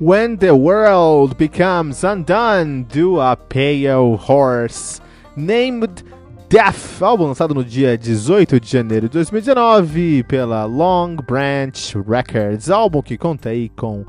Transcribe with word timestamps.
When 0.00 0.36
the 0.36 0.52
World 0.52 1.34
Becomes 1.34 2.04
Undone 2.04 2.84
do 2.84 3.20
a 3.20 3.36
Pale 3.36 4.16
Horse 4.28 5.00
Named 5.36 6.04
Death, 6.48 7.02
álbum 7.02 7.26
lançado 7.26 7.52
no 7.52 7.64
dia 7.64 7.98
18 7.98 8.60
de 8.60 8.70
janeiro 8.70 9.08
de 9.08 9.14
2019 9.14 10.22
pela 10.22 10.64
Long 10.66 11.16
Branch 11.16 11.96
Records, 12.08 12.70
álbum 12.70 13.02
que 13.02 13.18
conta 13.18 13.48
aí 13.48 13.68
com 13.70 14.04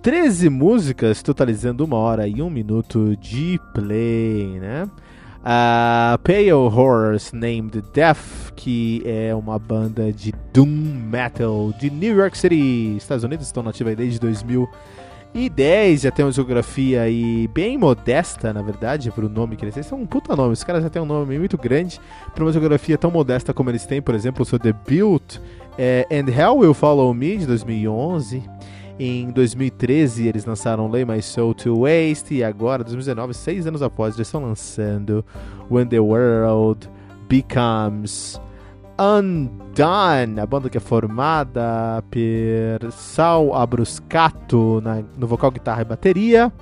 13 0.00 0.48
músicas, 0.48 1.22
totalizando 1.22 1.84
uma 1.84 1.98
hora 1.98 2.26
e 2.26 2.40
um 2.40 2.48
minuto 2.48 3.14
de 3.18 3.60
play, 3.74 4.58
né? 4.58 4.88
A 5.44 6.18
Pale 6.24 6.52
Horse 6.54 7.36
Named 7.36 7.82
Death, 7.92 8.54
que 8.56 9.02
é 9.04 9.34
uma 9.34 9.58
banda 9.58 10.10
de 10.10 10.32
doom 10.54 10.64
metal 11.10 11.70
de 11.78 11.90
New 11.90 12.16
York 12.16 12.38
City, 12.38 12.96
Estados 12.96 13.24
Unidos, 13.24 13.44
estão 13.44 13.62
nativa 13.62 13.94
desde 13.94 14.18
2000 14.18 14.66
e 15.34 15.48
10 15.48 16.02
já 16.02 16.10
tem 16.12 16.24
uma 16.24 16.30
geografia 16.30 17.02
aí 17.02 17.48
bem 17.48 17.76
modesta, 17.76 18.52
na 18.52 18.62
verdade, 18.62 19.10
pro 19.10 19.28
nome 19.28 19.56
que 19.56 19.64
eles 19.64 19.74
têm. 19.74 19.82
São 19.82 20.00
um 20.00 20.06
puta 20.06 20.36
nome, 20.36 20.52
os 20.52 20.62
caras 20.62 20.82
já 20.82 20.88
têm 20.88 21.02
um 21.02 21.06
nome 21.06 21.36
muito 21.38 21.58
grande 21.58 22.00
para 22.32 22.44
uma 22.44 22.52
geografia 22.52 22.96
tão 22.96 23.10
modesta 23.10 23.52
como 23.52 23.68
eles 23.68 23.84
têm, 23.84 24.00
por 24.00 24.14
exemplo, 24.14 24.42
o 24.42 24.44
seu 24.44 24.60
debut 24.60 25.38
é 25.76 26.06
And 26.08 26.30
Hell 26.30 26.58
Will 26.58 26.72
Follow 26.72 27.12
Me, 27.12 27.36
de 27.36 27.46
2011. 27.46 28.42
Em 28.96 29.28
2013 29.32 30.28
eles 30.28 30.44
lançaram 30.44 30.86
Lay 30.86 31.04
My 31.04 31.20
Soul 31.20 31.52
to 31.52 31.80
Waste 31.80 32.32
e 32.32 32.44
agora, 32.44 32.84
2019, 32.84 33.34
seis 33.34 33.66
anos 33.66 33.82
após, 33.82 34.14
eles 34.14 34.28
estão 34.28 34.40
lançando 34.40 35.24
When 35.68 35.88
the 35.88 35.98
World 35.98 36.88
Becomes 37.28 38.40
Undone, 38.98 40.40
a 40.40 40.46
banda 40.46 40.70
que 40.70 40.78
é 40.78 40.80
formada 40.80 42.02
por 42.10 42.92
Sal 42.92 43.54
Abruscato 43.54 44.80
na, 44.82 45.02
no 45.18 45.26
vocal, 45.26 45.50
guitarra 45.50 45.82
e 45.82 45.84
bateria, 45.84 46.52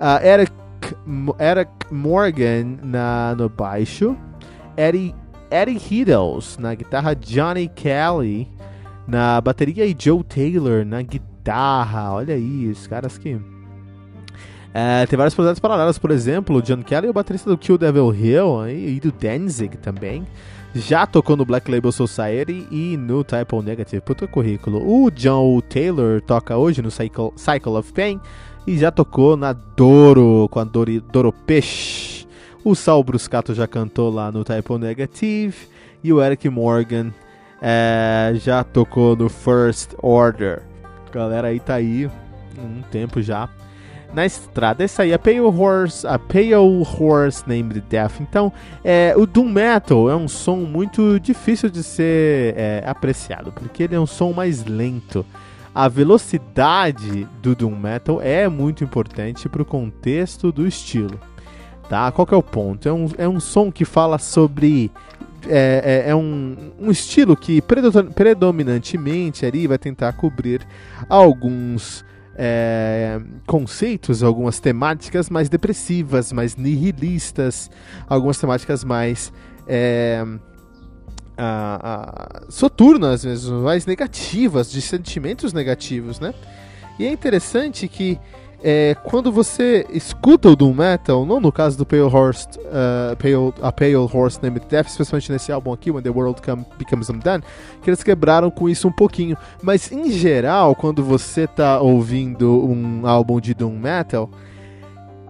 uh, 0.00 0.24
Eric, 0.24 0.52
Eric 1.38 1.70
Morgan 1.90 2.78
na, 2.82 3.34
no 3.36 3.48
baixo, 3.50 4.16
Eddie, 4.76 5.14
Eddie 5.50 5.76
Hiddles 5.78 6.56
na 6.56 6.74
guitarra, 6.74 7.14
Johnny 7.14 7.68
Kelly 7.68 8.50
na 9.06 9.40
bateria 9.40 9.84
e 9.84 9.96
Joe 9.98 10.22
Taylor 10.22 10.84
na 10.84 11.02
guitarra. 11.02 12.12
Olha 12.12 12.34
aí, 12.34 12.68
os 12.68 12.86
caras 12.86 13.18
que. 13.18 13.38
Uh, 14.68 15.06
tem 15.08 15.16
vários 15.16 15.34
projetos 15.34 15.58
paralelos, 15.58 15.98
por 15.98 16.10
exemplo, 16.10 16.56
o 16.56 16.62
John 16.62 16.82
Kelly 16.82 17.06
é 17.06 17.10
o 17.10 17.12
baterista 17.12 17.48
do 17.50 17.58
Kill 17.58 17.78
Devil 17.78 18.14
Hill 18.14 18.68
e 18.68 19.00
do 19.00 19.10
Danzig 19.10 19.76
também 19.78 20.24
já 20.74 21.06
tocou 21.06 21.36
no 21.36 21.44
Black 21.44 21.70
Label 21.70 21.90
Society 21.90 22.66
e 22.70 22.96
no 22.96 23.24
Type 23.24 23.54
Negative. 23.62 24.00
Puta 24.00 24.26
currículo. 24.26 24.80
O 24.86 25.10
John 25.10 25.60
Taylor 25.60 26.20
toca 26.20 26.56
hoje 26.56 26.82
no 26.82 26.90
Cycle, 26.90 27.32
Cycle 27.36 27.72
of 27.72 27.92
Pain 27.92 28.20
e 28.66 28.76
já 28.76 28.90
tocou 28.90 29.36
na 29.36 29.52
Doro 29.52 30.48
com 30.50 30.60
a 30.60 30.64
Dori, 30.64 31.00
Doro 31.00 31.32
Peixe. 31.32 32.26
O 32.64 32.74
Sal 32.74 33.02
Bruscato 33.02 33.54
já 33.54 33.66
cantou 33.66 34.10
lá 34.10 34.30
no 34.30 34.44
Type 34.44 34.78
Negative 34.78 35.56
e 36.02 36.12
o 36.12 36.22
Eric 36.22 36.48
Morgan 36.48 37.12
é, 37.62 38.32
já 38.34 38.62
tocou 38.62 39.16
no 39.16 39.28
First 39.28 39.94
Order. 40.02 40.62
Galera 41.12 41.48
aí 41.48 41.60
tá 41.60 41.74
aí 41.74 42.10
um 42.58 42.82
tempo 42.90 43.22
já 43.22 43.48
na 44.12 44.24
estrada. 44.24 44.82
Essa 44.82 45.02
aí, 45.02 45.12
a 45.12 45.18
Pale 45.18 45.40
Horse, 45.40 46.06
a 46.06 46.18
Pale 46.18 46.54
Horse 46.54 47.44
Named 47.46 47.80
Death. 47.88 48.20
Então, 48.20 48.52
é, 48.84 49.14
o 49.16 49.26
Doom 49.26 49.48
Metal 49.48 50.10
é 50.10 50.16
um 50.16 50.28
som 50.28 50.56
muito 50.56 51.20
difícil 51.20 51.68
de 51.68 51.82
ser 51.82 52.54
é, 52.56 52.82
apreciado, 52.86 53.52
porque 53.52 53.82
ele 53.82 53.94
é 53.94 54.00
um 54.00 54.06
som 54.06 54.32
mais 54.32 54.64
lento. 54.64 55.24
A 55.74 55.86
velocidade 55.88 57.28
do 57.42 57.54
Doom 57.54 57.76
Metal 57.76 58.20
é 58.20 58.48
muito 58.48 58.82
importante 58.82 59.48
para 59.48 59.62
o 59.62 59.64
contexto 59.64 60.50
do 60.50 60.66
estilo. 60.66 61.20
Tá? 61.88 62.10
Qual 62.10 62.26
é 62.32 62.36
o 62.36 62.42
ponto? 62.42 62.88
É 62.88 62.92
um, 62.92 63.08
é 63.16 63.28
um 63.28 63.40
som 63.40 63.70
que 63.70 63.84
fala 63.84 64.18
sobre 64.18 64.90
é, 65.46 66.04
é, 66.06 66.10
é, 66.10 66.14
um, 66.14 66.56
um 66.78 66.90
estilo 66.90 67.36
que 67.36 67.62
predominantemente 68.14 69.46
ali 69.46 69.66
vai 69.66 69.78
tentar 69.78 70.12
cobrir 70.14 70.66
alguns 71.08 72.04
é, 72.40 73.20
conceitos, 73.46 74.22
algumas 74.22 74.60
temáticas 74.60 75.28
mais 75.28 75.48
depressivas, 75.48 76.32
mais 76.32 76.54
nihilistas, 76.54 77.68
algumas 78.08 78.38
temáticas 78.38 78.84
mais 78.84 79.32
é, 79.66 80.24
a, 81.36 82.44
a, 82.46 82.50
soturnas 82.50 83.24
mesmo, 83.24 83.62
mais 83.62 83.86
negativas, 83.86 84.70
de 84.70 84.80
sentimentos 84.80 85.52
negativos, 85.52 86.20
né? 86.20 86.32
E 86.96 87.06
é 87.06 87.12
interessante 87.12 87.88
que 87.88 88.18
é, 88.62 88.96
quando 89.04 89.30
você 89.30 89.86
escuta 89.90 90.48
o 90.48 90.56
Doom 90.56 90.74
Metal, 90.74 91.24
não 91.24 91.40
no 91.40 91.52
caso 91.52 91.78
do 91.78 91.86
Pale 91.86 92.02
Horse, 92.02 92.48
uh, 92.58 93.16
Pale, 93.16 93.54
a 93.62 93.70
Pale 93.70 93.94
Horse 93.94 94.40
Named 94.42 94.66
Death, 94.68 94.88
especialmente 94.88 95.30
nesse 95.30 95.52
álbum 95.52 95.72
aqui, 95.72 95.90
When 95.90 96.02
the 96.02 96.10
World 96.10 96.42
Come, 96.42 96.64
Becomes 96.76 97.08
Undone, 97.08 97.44
que 97.82 97.88
eles 97.88 98.02
quebraram 98.02 98.50
com 98.50 98.68
isso 98.68 98.88
um 98.88 98.92
pouquinho. 98.92 99.36
Mas 99.62 99.92
em 99.92 100.10
geral, 100.10 100.74
quando 100.74 101.04
você 101.04 101.46
tá 101.46 101.80
ouvindo 101.80 102.64
um 102.64 103.06
álbum 103.06 103.40
de 103.40 103.54
Doom 103.54 103.78
Metal, 103.78 104.28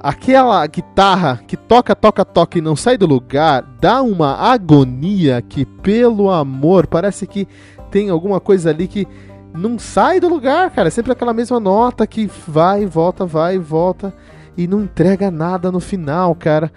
aquela 0.01 0.67
guitarra 0.67 1.41
que 1.47 1.57
toca, 1.57 1.95
toca, 1.95 2.25
toca 2.25 2.57
e 2.57 2.63
não 2.63 2.77
sai 2.77 2.97
do 2.97 3.07
lugar, 3.07 3.63
dá 3.79 4.01
uma 4.01 4.37
agonia 4.37 5.43
que, 5.43 5.67
pelo 5.67 6.31
amor, 6.31 6.87
parece 6.87 7.27
que 7.27 7.47
tem 7.91 8.09
alguma 8.09 8.41
coisa 8.41 8.71
ali 8.71 8.89
que 8.89 9.07
não 9.59 9.79
sai 9.79 10.21
do 10.21 10.29
lugar, 10.29 10.71
cara. 10.71 10.89
É 10.89 10.91
sempre 10.91 11.13
aquela 11.13 11.35
mesma 11.35 11.59
nota 11.59 12.07
que 12.07 12.31
vai 12.47 12.83
e 12.83 12.87
volta, 12.87 13.27
vai 13.27 13.57
e 13.57 13.59
volta 13.59 14.15
e 14.57 14.67
não 14.67 14.83
entrega 14.83 15.31
nada 15.31 15.71
no 15.71 15.81
final, 15.81 16.35
cara. 16.35 16.73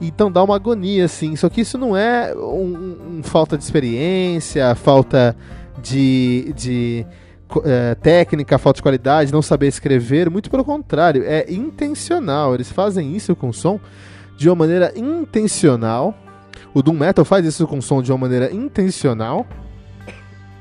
Então 0.00 0.32
dá 0.32 0.42
uma 0.42 0.56
agonia, 0.56 1.04
assim. 1.04 1.36
Só 1.36 1.48
que 1.48 1.60
isso 1.60 1.76
não 1.76 1.96
é 1.96 2.34
um, 2.34 3.18
um 3.18 3.22
falta 3.22 3.58
de 3.58 3.64
experiência, 3.64 4.74
falta 4.74 5.36
de, 5.82 6.52
de 6.56 7.06
é, 7.64 7.94
técnica, 7.96 8.58
falta 8.58 8.78
de 8.78 8.82
qualidade, 8.82 9.32
não 9.32 9.42
saber 9.42 9.66
escrever. 9.66 10.30
Muito 10.30 10.50
pelo 10.50 10.64
contrário, 10.64 11.24
é 11.26 11.52
intencional. 11.52 12.54
Eles 12.54 12.70
fazem 12.70 13.14
isso 13.14 13.36
com 13.36 13.52
som 13.52 13.78
de 14.38 14.48
uma 14.48 14.56
maneira 14.56 14.92
intencional. 14.96 16.14
O 16.72 16.82
Doom 16.82 16.94
Metal 16.94 17.24
faz 17.24 17.44
isso 17.44 17.66
com 17.66 17.80
som 17.80 18.00
de 18.00 18.10
uma 18.10 18.18
maneira 18.18 18.54
intencional 18.54 19.46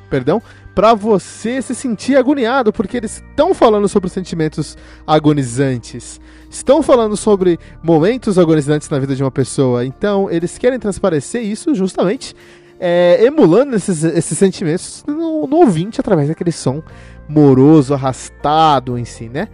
perdão, 0.10 0.42
para 0.74 0.94
você 0.94 1.62
se 1.62 1.75
sentir 1.75 2.16
agoniado, 2.18 2.71
porque 2.71 2.98
eles 2.98 3.18
estão 3.18 3.54
falando 3.54 3.88
sobre 3.88 4.10
sentimentos 4.10 4.77
agonizantes. 5.06 6.19
Estão 6.50 6.81
falando 6.81 7.18
sobre 7.18 7.60
momentos 7.83 8.38
agonizantes 8.39 8.89
na 8.89 9.00
vida 9.00 9.16
de 9.16 9.24
uma 9.24 9.31
pessoa. 9.31 9.86
Então, 9.86 10.30
eles 10.31 10.57
querem 10.57 10.80
transparecer 10.80 11.44
isso 11.44 11.75
justamente 11.75 12.36
é, 12.80 13.24
emulando 13.24 13.75
esses, 13.75 14.04
esses 14.04 14.38
sentimentos 14.38 15.04
no, 15.06 15.45
no, 15.45 15.57
ouvinte 15.57 16.00
através 16.00 16.30
daquele 16.30 16.51
som 16.51 16.81
moroso, 17.27 17.94
arrastado 17.94 18.98
em 18.98 19.06
si, 19.06 19.27
né? 19.27 19.50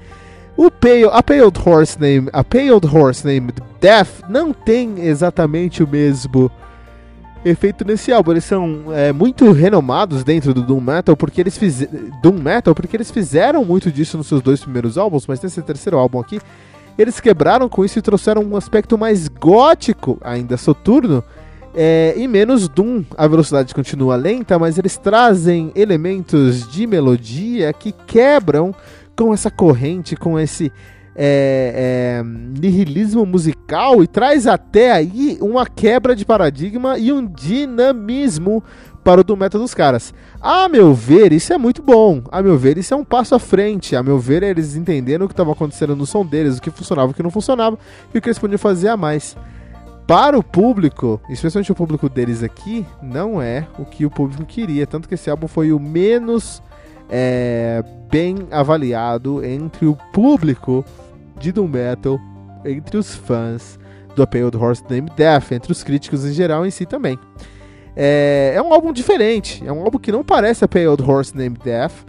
O 0.55 0.71
pale, 0.71 1.05
a 1.11 1.21
Paled 1.21 1.59
Horse 1.59 1.99
Name, 1.99 2.29
a 2.31 2.43
Paled 2.43 2.85
Horse 2.85 3.25
Named 3.25 3.55
Death 3.81 4.21
não 4.29 4.53
tem 4.53 5.05
exatamente 5.05 5.83
o 5.83 5.87
mesmo 5.87 6.49
efeito 7.45 7.85
nesse 7.85 8.11
álbum. 8.11 8.31
Eles 8.31 8.43
são 8.43 8.85
é, 8.91 9.13
muito 9.13 9.51
renomados 9.51 10.23
dentro 10.23 10.53
do 10.53 10.63
Doom 10.63 10.81
Metal 10.81 11.15
porque 11.15 11.39
eles 11.39 11.57
fizeram 11.57 11.93
Doom 12.21 12.39
Metal 12.39 12.73
porque 12.73 12.97
eles 12.97 13.11
fizeram 13.11 13.63
muito 13.63 13.91
disso 13.91 14.17
nos 14.17 14.27
seus 14.27 14.41
dois 14.41 14.59
primeiros 14.59 14.97
álbuns, 14.97 15.27
mas 15.27 15.39
nesse 15.41 15.61
terceiro 15.61 15.97
álbum 15.97 16.19
aqui 16.19 16.39
eles 16.97 17.19
quebraram 17.19 17.69
com 17.69 17.83
isso 17.83 17.99
e 17.99 18.01
trouxeram 18.01 18.41
um 18.41 18.55
aspecto 18.55 18.97
mais 18.97 19.27
gótico, 19.27 20.17
ainda 20.23 20.55
soturno, 20.55 21.23
é, 21.75 22.13
e 22.15 22.27
menos 22.27 22.69
Doom. 22.69 23.03
A 23.17 23.27
velocidade 23.27 23.75
continua 23.75 24.15
lenta, 24.15 24.57
mas 24.57 24.77
eles 24.77 24.97
trazem 24.97 25.71
elementos 25.75 26.69
de 26.71 26.87
melodia 26.87 27.73
que 27.73 27.91
quebram 27.91 28.73
com 29.15 29.33
essa 29.33 29.51
corrente, 29.51 30.15
com 30.15 30.39
esse 30.39 30.71
é, 31.15 32.19
é, 32.19 32.23
nihilismo 32.59 33.25
musical 33.25 34.03
e 34.03 34.07
traz 34.07 34.45
até 34.45 34.91
aí 34.91 35.37
uma 35.39 35.65
quebra 35.65 36.15
de 36.15 36.25
paradigma 36.25 36.97
e 36.97 37.13
um 37.13 37.25
dinamismo 37.25 38.61
para 39.03 39.21
o 39.21 39.23
do 39.23 39.37
metal 39.37 39.61
dos 39.61 39.73
caras. 39.73 40.13
A 40.41 40.67
meu 40.67 40.93
ver, 40.93 41.31
isso 41.31 41.53
é 41.53 41.57
muito 41.57 41.81
bom. 41.81 42.23
A 42.31 42.41
meu 42.41 42.57
ver, 42.57 42.77
isso 42.77 42.93
é 42.93 42.97
um 42.97 43.05
passo 43.05 43.35
à 43.35 43.39
frente. 43.39 43.95
A 43.95 44.03
meu 44.03 44.19
ver, 44.19 44.43
eles 44.43 44.75
entenderam 44.75 45.25
o 45.25 45.29
que 45.29 45.33
estava 45.33 45.51
acontecendo 45.51 45.95
no 45.95 46.05
som 46.05 46.25
deles, 46.25 46.57
o 46.57 46.61
que 46.61 46.71
funcionava, 46.71 47.11
o 47.11 47.13
que 47.13 47.23
não 47.23 47.29
funcionava 47.29 47.77
e 48.13 48.17
o 48.17 48.21
que 48.21 48.27
eles 48.27 48.39
podiam 48.39 48.57
fazer 48.57 48.89
a 48.89 48.97
mais. 48.97 49.37
Para 50.07 50.37
o 50.37 50.43
público, 50.43 51.21
especialmente 51.29 51.71
o 51.71 51.75
público 51.75 52.09
deles 52.09 52.43
aqui, 52.43 52.85
não 53.01 53.41
é 53.41 53.67
o 53.79 53.85
que 53.85 54.05
o 54.05 54.09
público 54.09 54.43
queria. 54.43 54.85
Tanto 54.85 55.07
que 55.07 55.13
esse 55.13 55.29
álbum 55.29 55.47
foi 55.47 55.71
o 55.71 55.79
menos 55.79 56.61
é, 57.09 57.83
bem 58.09 58.47
avaliado 58.51 59.43
entre 59.45 59.85
o 59.85 59.95
público 60.11 60.83
de 61.39 61.51
Doom 61.51 61.67
Metal 61.67 62.19
entre 62.65 62.97
os 62.97 63.13
fãs 63.15 63.79
do 64.15 64.23
A 64.23 64.27
Pale 64.27 64.55
Horse 64.55 64.83
Named 64.89 65.11
Death, 65.15 65.51
entre 65.51 65.71
os 65.71 65.83
críticos 65.83 66.25
em 66.25 66.33
geral 66.33 66.65
em 66.65 66.71
si 66.71 66.85
também. 66.85 67.19
É, 67.95 68.53
é 68.55 68.61
um 68.61 68.73
álbum 68.73 68.91
diferente, 68.91 69.63
é 69.65 69.71
um 69.71 69.81
álbum 69.81 69.97
que 69.97 70.11
não 70.11 70.23
parece 70.23 70.63
A 70.63 70.67
Pale 70.67 70.87
Horse 70.87 71.35
Named 71.35 71.59
Death, 71.63 72.05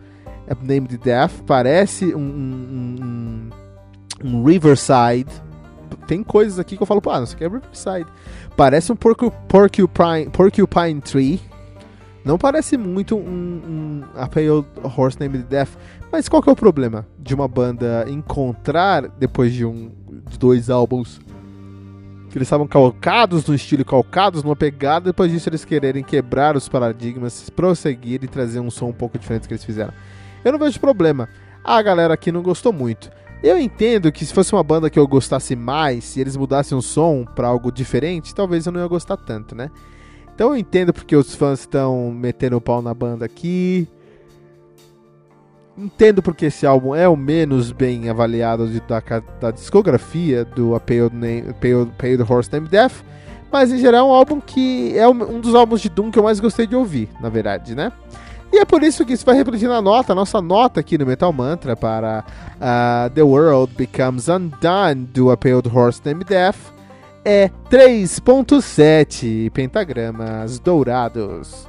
é 0.46 0.54
Named 0.60 0.96
Death, 0.98 1.42
parece 1.46 2.14
um, 2.14 2.20
um, 2.20 3.50
um, 4.24 4.44
Riverside. 4.44 5.30
Tem 6.06 6.22
coisas 6.22 6.58
aqui 6.58 6.76
que 6.76 6.82
eu 6.82 6.86
falo, 6.86 7.02
ah, 7.10 7.22
isso 7.22 7.34
aqui 7.34 7.44
é 7.44 7.48
Riverside. 7.48 8.06
Parece 8.56 8.92
um 8.92 8.96
Porcupine, 8.96 10.30
Porcupine 10.32 11.00
Tree, 11.00 11.40
não 12.24 12.38
parece 12.38 12.76
muito 12.76 13.16
um, 13.16 13.20
um 13.20 14.02
Pale 14.28 14.64
Horse 14.96 15.18
Named 15.20 15.44
Death, 15.44 15.70
mas 16.16 16.30
qual 16.30 16.42
que 16.42 16.48
é 16.48 16.52
o 16.52 16.56
problema 16.56 17.06
de 17.18 17.34
uma 17.34 17.46
banda 17.46 18.06
encontrar, 18.08 19.06
depois 19.06 19.52
de 19.52 19.66
um 19.66 19.92
de 20.30 20.38
dois 20.38 20.70
álbuns, 20.70 21.20
que 22.30 22.38
eles 22.38 22.46
estavam 22.46 22.66
calcados 22.66 23.46
no 23.46 23.54
estilo, 23.54 23.84
calcados 23.84 24.42
numa 24.42 24.56
pegada, 24.56 25.10
depois 25.10 25.30
disso 25.30 25.50
eles 25.50 25.62
quererem 25.62 26.02
quebrar 26.02 26.56
os 26.56 26.70
paradigmas, 26.70 27.50
prosseguir 27.50 28.24
e 28.24 28.28
trazer 28.28 28.60
um 28.60 28.70
som 28.70 28.86
um 28.86 28.94
pouco 28.94 29.18
diferente 29.18 29.46
que 29.46 29.52
eles 29.52 29.62
fizeram. 29.62 29.92
Eu 30.42 30.52
não 30.52 30.58
vejo 30.58 30.80
problema. 30.80 31.28
A 31.62 31.82
galera 31.82 32.14
aqui 32.14 32.32
não 32.32 32.40
gostou 32.40 32.72
muito. 32.72 33.10
Eu 33.42 33.58
entendo 33.58 34.10
que 34.10 34.24
se 34.24 34.32
fosse 34.32 34.54
uma 34.54 34.62
banda 34.62 34.88
que 34.88 34.98
eu 34.98 35.06
gostasse 35.06 35.54
mais, 35.54 36.02
se 36.02 36.18
eles 36.18 36.34
mudassem 36.34 36.78
o 36.78 36.80
som 36.80 37.26
para 37.26 37.46
algo 37.46 37.70
diferente, 37.70 38.34
talvez 38.34 38.64
eu 38.64 38.72
não 38.72 38.80
ia 38.80 38.88
gostar 38.88 39.18
tanto, 39.18 39.54
né? 39.54 39.70
Então 40.34 40.48
eu 40.48 40.56
entendo 40.56 40.94
porque 40.94 41.14
os 41.14 41.34
fãs 41.34 41.60
estão 41.60 42.10
metendo 42.10 42.56
o 42.56 42.60
pau 42.60 42.80
na 42.80 42.94
banda 42.94 43.26
aqui. 43.26 43.86
Entendo 45.76 46.22
porque 46.22 46.46
esse 46.46 46.66
álbum 46.66 46.94
é 46.94 47.06
o 47.06 47.16
menos 47.16 47.70
bem 47.70 48.08
avaliado 48.08 48.66
de, 48.66 48.80
da, 48.80 49.02
da, 49.40 49.50
discografia 49.50 50.44
do 50.44 50.74
A 50.74 50.80
Pale, 50.80 51.10
Name, 51.12 51.54
Horse 52.26 52.50
Named 52.50 52.70
Death. 52.70 53.04
Mas 53.52 53.70
em 53.70 53.78
geral 53.78 54.06
é 54.06 54.10
um 54.10 54.14
álbum 54.14 54.40
que 54.40 54.96
é 54.98 55.06
um 55.06 55.40
dos 55.40 55.54
álbuns 55.54 55.80
de 55.80 55.88
Doom 55.88 56.10
que 56.10 56.18
eu 56.18 56.22
mais 56.22 56.40
gostei 56.40 56.66
de 56.66 56.74
ouvir, 56.74 57.08
na 57.20 57.28
verdade, 57.28 57.74
né? 57.74 57.92
E 58.52 58.58
é 58.58 58.64
por 58.64 58.82
isso 58.82 59.04
que 59.04 59.12
isso 59.12 59.26
vai 59.26 59.36
refletir 59.36 59.68
na 59.68 59.82
nota, 59.82 60.14
nossa 60.14 60.40
nota 60.40 60.80
aqui 60.80 60.96
no 60.96 61.04
Metal 61.04 61.32
Mantra 61.32 61.76
para 61.76 62.24
uh, 62.56 63.10
The 63.10 63.22
World 63.22 63.74
Becomes 63.74 64.28
Undone 64.28 65.06
do 65.12 65.30
A 65.30 65.36
Pale 65.36 65.62
Horse 65.72 66.00
Named 66.04 66.24
Death 66.24 66.56
é 67.24 67.50
3.7 67.68 69.50
pentagramas 69.50 70.58
dourados. 70.60 71.68